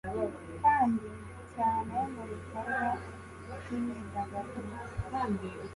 kandi 0.63 1.07
cyane 1.53 1.95
mubikorwa 2.13 2.87
byimyidagaduro 3.59 4.73